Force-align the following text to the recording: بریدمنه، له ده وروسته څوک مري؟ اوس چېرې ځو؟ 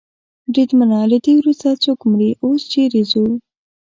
بریدمنه، 0.51 0.99
له 1.11 1.17
ده 1.23 1.31
وروسته 1.39 1.69
څوک 1.83 1.99
مري؟ 2.11 2.29
اوس 2.43 2.61
چېرې 2.71 3.01
ځو؟ 3.11 3.25